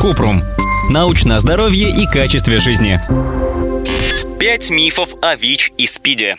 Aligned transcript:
Купрум. 0.00 0.42
Научное 0.90 1.38
здоровье 1.38 1.90
и 1.90 2.06
качестве 2.06 2.58
жизни. 2.58 3.00
Пять 4.38 4.70
мифов 4.70 5.14
о 5.22 5.34
ВИЧ 5.34 5.72
и 5.76 5.86
СПИДе. 5.86 6.36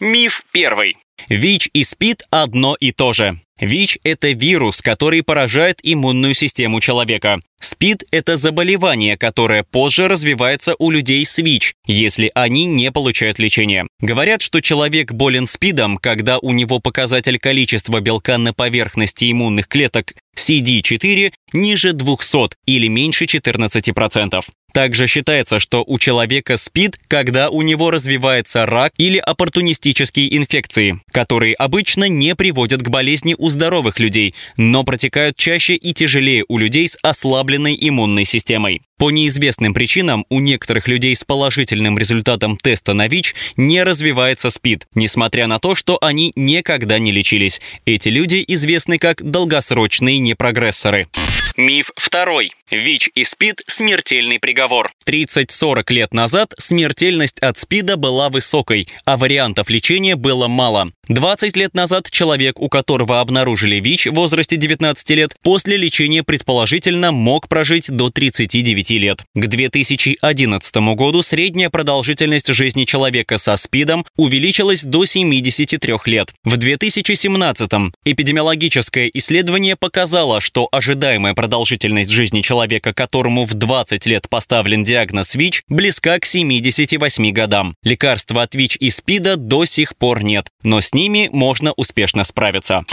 Миф 0.00 0.42
первый. 0.52 0.96
ВИЧ 1.28 1.70
и 1.72 1.84
СПИД 1.84 2.24
одно 2.30 2.76
и 2.78 2.92
то 2.92 3.12
же. 3.12 3.38
ВИЧ– 3.60 3.98
это 4.02 4.30
вирус, 4.32 4.82
который 4.82 5.22
поражает 5.22 5.78
иммунную 5.82 6.34
систему 6.34 6.80
человека. 6.80 7.38
СПИД– 7.60 8.04
это 8.10 8.36
заболевание, 8.36 9.16
которое 9.16 9.62
позже 9.62 10.08
развивается 10.08 10.74
у 10.80 10.90
людей 10.90 11.24
с 11.24 11.38
ВИЧ, 11.38 11.74
если 11.86 12.32
они 12.34 12.66
не 12.66 12.90
получают 12.90 13.38
лечения. 13.38 13.86
Говорят, 14.00 14.42
что 14.42 14.60
человек 14.60 15.12
болен 15.12 15.46
СПИДом, 15.46 15.98
когда 15.98 16.38
у 16.40 16.50
него 16.50 16.80
показатель 16.80 17.38
количества 17.38 18.00
белка 18.00 18.36
на 18.36 18.52
поверхности 18.52 19.30
иммунных 19.30 19.68
клеток 19.68 20.14
CD4 20.36 21.32
ниже 21.52 21.92
200 21.92 22.56
или 22.66 22.88
меньше 22.88 23.26
14%. 23.26 24.42
Также 24.72 25.06
считается, 25.06 25.60
что 25.60 25.84
у 25.86 25.98
человека 25.98 26.56
спид, 26.56 26.98
когда 27.08 27.50
у 27.50 27.62
него 27.62 27.90
развивается 27.90 28.66
рак 28.66 28.92
или 28.96 29.18
оппортунистические 29.18 30.36
инфекции, 30.36 30.98
которые 31.12 31.54
обычно 31.54 32.08
не 32.08 32.34
приводят 32.34 32.82
к 32.82 32.88
болезни 32.88 33.34
у 33.36 33.50
здоровых 33.50 33.98
людей, 33.98 34.34
но 34.56 34.84
протекают 34.84 35.36
чаще 35.36 35.74
и 35.74 35.92
тяжелее 35.92 36.44
у 36.48 36.58
людей 36.58 36.88
с 36.88 36.96
ослабленной 37.02 37.76
иммунной 37.78 38.24
системой. 38.24 38.82
По 38.98 39.10
неизвестным 39.10 39.74
причинам 39.74 40.24
у 40.28 40.38
некоторых 40.38 40.86
людей 40.86 41.16
с 41.16 41.24
положительным 41.24 41.98
результатом 41.98 42.56
теста 42.56 42.94
на 42.94 43.08
ВИЧ 43.08 43.34
не 43.56 43.82
развивается 43.82 44.48
СПИД, 44.48 44.86
несмотря 44.94 45.48
на 45.48 45.58
то, 45.58 45.74
что 45.74 45.98
они 46.00 46.32
никогда 46.36 46.98
не 47.00 47.10
лечились. 47.10 47.60
Эти 47.84 48.10
люди 48.10 48.44
известны 48.46 48.98
как 48.98 49.20
долгосрочные 49.28 50.20
непрогрессоры. 50.20 51.08
Миф 51.56 51.90
второй. 51.96 52.52
ВИЧ 52.70 53.10
и 53.14 53.24
СПИД– 53.24 53.62
смертельный 53.66 54.38
приговор. 54.38 54.90
30-40 55.06 55.92
лет 55.92 56.14
назад 56.14 56.54
смертельность 56.58 57.38
от 57.40 57.58
СПИДа 57.58 57.96
была 57.96 58.30
высокой, 58.30 58.86
а 59.04 59.18
вариантов 59.18 59.68
лечения 59.68 60.16
было 60.16 60.48
мало. 60.48 60.90
20 61.08 61.56
лет 61.56 61.74
назад 61.74 62.10
человек, 62.10 62.58
у 62.60 62.68
которого 62.68 63.20
обнаружили 63.20 63.80
ВИЧ 63.80 64.06
в 64.06 64.14
возрасте 64.14 64.56
19 64.56 65.10
лет, 65.10 65.34
после 65.42 65.76
лечения 65.76 66.22
предположительно 66.22 67.12
мог 67.12 67.48
прожить 67.48 67.90
до 67.90 68.08
39 68.08 68.90
лет. 68.92 69.24
К 69.34 69.46
2011 69.46 70.76
году 70.94 71.22
средняя 71.22 71.68
продолжительность 71.68 72.52
жизни 72.54 72.84
человека 72.84 73.36
со 73.36 73.56
СПИДом 73.56 74.06
увеличилась 74.16 74.84
до 74.84 75.04
73 75.04 75.94
лет. 76.06 76.32
В 76.44 76.56
2017 76.56 77.70
эпидемиологическое 78.04 79.10
исследование 79.12 79.76
показало, 79.76 80.40
что 80.40 80.68
ожидаемая 80.72 81.34
продолжительность 81.42 82.10
жизни 82.10 82.40
человека, 82.40 82.92
которому 82.92 83.44
в 83.44 83.54
20 83.54 84.06
лет 84.06 84.28
поставлен 84.28 84.84
диагноз 84.84 85.34
ВИЧ, 85.34 85.64
близка 85.68 86.20
к 86.20 86.24
78 86.24 87.32
годам. 87.32 87.74
Лекарства 87.82 88.42
от 88.42 88.54
ВИЧ 88.54 88.76
и 88.78 88.90
СПИДа 88.90 89.34
до 89.34 89.64
сих 89.64 89.96
пор 89.96 90.22
нет, 90.22 90.46
но 90.62 90.80
с 90.80 90.94
ними 90.94 91.28
можно 91.32 91.72
успешно 91.72 92.22
справиться. 92.22 92.84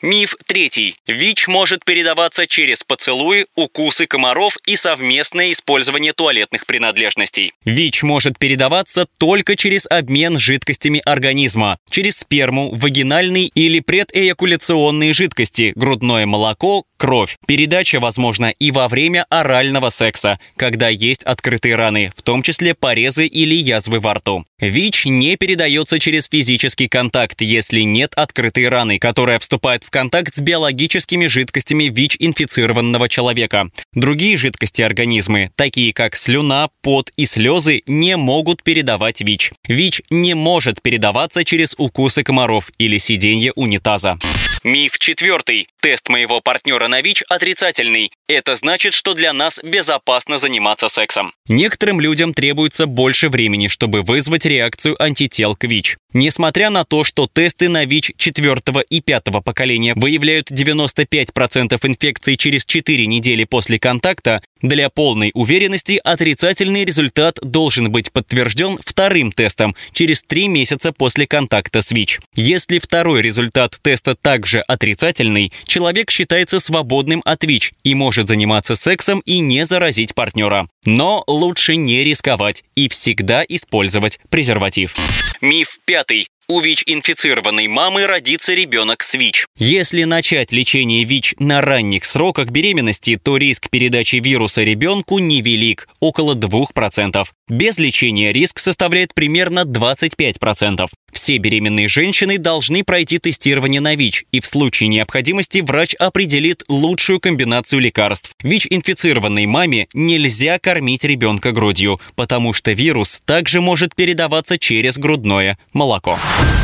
Миф 0.00 0.36
третий. 0.46 0.94
ВИЧ 1.08 1.48
может 1.48 1.84
передаваться 1.84 2.46
через 2.46 2.84
поцелуи, 2.84 3.46
укусы 3.56 4.06
комаров 4.06 4.56
и 4.64 4.76
совместное 4.76 5.50
использование 5.50 6.12
туалетных 6.12 6.66
принадлежностей. 6.66 7.52
ВИЧ 7.64 8.04
может 8.04 8.38
передаваться 8.38 9.06
только 9.18 9.56
через 9.56 9.86
обмен 9.90 10.38
жидкостями 10.38 11.02
организма, 11.04 11.78
через 11.90 12.18
сперму, 12.18 12.72
вагинальные 12.72 13.48
или 13.48 13.80
предэякуляционные 13.80 15.12
жидкости, 15.12 15.72
грудное 15.74 16.26
молоко, 16.26 16.84
кровь. 16.96 17.36
Передача 17.46 17.98
возможна 17.98 18.50
и 18.50 18.70
во 18.70 18.86
время 18.86 19.26
орального 19.30 19.90
секса, 19.90 20.38
когда 20.56 20.88
есть 20.88 21.24
открытые 21.24 21.74
раны, 21.74 22.12
в 22.16 22.22
том 22.22 22.42
числе 22.42 22.74
порезы 22.74 23.26
или 23.26 23.54
язвы 23.54 23.98
во 23.98 24.14
рту. 24.14 24.44
ВИЧ 24.60 25.06
не 25.06 25.36
передается 25.36 25.98
через 25.98 26.28
физический 26.28 26.88
контакт, 26.88 27.40
если 27.40 27.80
нет 27.80 28.12
открытой 28.14 28.68
раны, 28.68 28.98
которая 28.98 29.38
вступает 29.38 29.82
в 29.84 29.87
контакт 29.90 30.34
с 30.34 30.40
биологическими 30.40 31.26
жидкостями 31.26 31.84
ВИЧ-инфицированного 31.84 33.08
человека. 33.08 33.70
Другие 33.92 34.36
жидкости 34.36 34.82
организмы, 34.82 35.50
такие 35.56 35.92
как 35.92 36.16
слюна, 36.16 36.68
пот 36.82 37.10
и 37.16 37.26
слезы, 37.26 37.82
не 37.86 38.16
могут 38.16 38.62
передавать 38.62 39.20
ВИЧ. 39.20 39.52
ВИЧ 39.66 40.02
не 40.10 40.34
может 40.34 40.82
передаваться 40.82 41.44
через 41.44 41.74
укусы 41.78 42.22
комаров 42.22 42.70
или 42.78 42.98
сиденье 42.98 43.52
унитаза. 43.54 44.18
Миф 44.64 44.98
четвертый. 44.98 45.68
Тест 45.80 46.08
моего 46.08 46.40
партнера 46.40 46.88
на 46.88 47.02
ВИЧ 47.02 47.22
отрицательный. 47.28 48.10
Это 48.26 48.56
значит, 48.56 48.94
что 48.94 49.14
для 49.14 49.32
нас 49.32 49.60
безопасно 49.62 50.38
заниматься 50.38 50.88
сексом. 50.88 51.32
Некоторым 51.46 52.00
людям 52.00 52.34
требуется 52.34 52.86
больше 52.86 53.28
времени, 53.28 53.68
чтобы 53.68 54.02
вызвать 54.02 54.44
реакцию 54.44 55.00
антител 55.00 55.54
к 55.54 55.64
ВИЧ. 55.64 55.96
Несмотря 56.12 56.70
на 56.70 56.84
то, 56.84 57.04
что 57.04 57.28
тесты 57.32 57.68
на 57.68 57.84
ВИЧ 57.84 58.12
четвертого 58.16 58.80
и 58.80 59.00
пятого 59.00 59.40
поколения 59.40 59.94
выявляют 59.94 60.50
95% 60.50 61.78
инфекций 61.82 62.36
через 62.36 62.64
4 62.66 63.06
недели 63.06 63.44
после 63.44 63.78
контакта, 63.78 64.42
для 64.62 64.88
полной 64.88 65.30
уверенности 65.34 66.00
отрицательный 66.02 66.84
результат 66.84 67.38
должен 67.40 67.92
быть 67.92 68.10
подтвержден 68.10 68.78
вторым 68.84 69.30
тестом 69.30 69.76
через 69.92 70.22
3 70.22 70.48
месяца 70.48 70.92
после 70.92 71.26
контакта 71.26 71.82
с 71.82 71.92
ВИЧ. 71.92 72.20
Если 72.34 72.78
второй 72.78 73.22
результат 73.22 73.78
теста 73.80 74.16
также 74.16 74.60
отрицательный, 74.60 75.52
человек 75.68 76.10
считается 76.10 76.58
свободным 76.58 77.22
от 77.24 77.44
ВИЧ 77.44 77.74
и 77.84 77.94
может 77.94 78.26
заниматься 78.26 78.74
сексом 78.74 79.20
и 79.20 79.38
не 79.38 79.64
заразить 79.64 80.14
партнера. 80.14 80.68
Но 80.84 81.22
лучше 81.26 81.76
не 81.76 82.02
рисковать 82.02 82.64
и 82.74 82.88
всегда 82.88 83.44
использовать 83.46 84.18
презерватив. 84.30 84.94
Миф 85.40 85.78
пятый. 85.84 86.26
У 86.50 86.60
ВИЧ-инфицированной 86.60 87.68
мамы 87.68 88.06
родится 88.06 88.54
ребенок 88.54 89.02
с 89.02 89.12
ВИЧ. 89.12 89.44
Если 89.58 90.04
начать 90.04 90.50
лечение 90.50 91.04
ВИЧ 91.04 91.34
на 91.38 91.60
ранних 91.60 92.06
сроках 92.06 92.48
беременности, 92.48 93.20
то 93.22 93.36
риск 93.36 93.68
передачи 93.68 94.16
вируса 94.16 94.62
ребенку 94.62 95.18
невелик– 95.18 95.90
около 96.00 96.34
2%. 96.34 97.26
Без 97.50 97.78
лечения 97.78 98.32
риск 98.32 98.60
составляет 98.60 99.12
примерно 99.12 99.64
25%. 99.64 100.88
Все 101.12 101.38
беременные 101.38 101.88
женщины 101.88 102.38
должны 102.38 102.84
пройти 102.84 103.18
тестирование 103.18 103.80
на 103.80 103.94
ВИЧ, 103.94 104.24
и 104.32 104.40
в 104.40 104.46
случае 104.46 104.88
необходимости 104.88 105.60
врач 105.60 105.94
определит 105.94 106.62
лучшую 106.68 107.20
комбинацию 107.20 107.80
лекарств. 107.80 108.32
ВИЧ-инфицированной 108.42 109.46
маме 109.46 109.88
нельзя 109.94 110.58
кормить 110.58 111.04
ребенка 111.04 111.52
грудью, 111.52 112.00
потому 112.14 112.52
что 112.52 112.72
вирус 112.72 113.22
также 113.24 113.60
может 113.60 113.94
передаваться 113.94 114.58
через 114.58 114.98
грудное 114.98 115.58
молоко. 115.72 116.18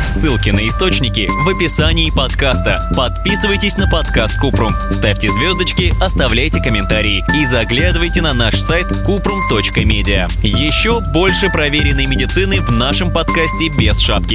Ссылки 0.05 0.51
на 0.51 0.67
источники 0.67 1.27
в 1.27 1.49
описании 1.49 2.11
подкаста. 2.15 2.79
Подписывайтесь 2.95 3.77
на 3.77 3.89
подкаст 3.89 4.39
Купрум, 4.39 4.73
ставьте 4.91 5.29
звездочки, 5.29 5.93
оставляйте 6.01 6.61
комментарии 6.61 7.23
и 7.35 7.45
заглядывайте 7.45 8.21
на 8.21 8.33
наш 8.33 8.59
сайт 8.59 8.85
kuprum.media. 9.07 10.29
Еще 10.43 11.01
больше 11.13 11.49
проверенной 11.49 12.05
медицины 12.05 12.61
в 12.61 12.71
нашем 12.71 13.11
подкасте 13.11 13.69
без 13.77 13.99
шапки. 13.99 14.34